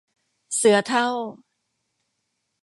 [0.55, 1.07] เสือเฒ่า